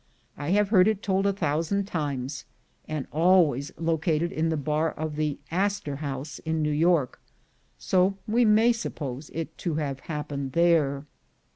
[0.35, 2.45] I have heard it told a thousand times,
[2.87, 7.21] and always located in the bar of the Astor House in New York;
[7.77, 11.05] so we may suppose it to have happened there.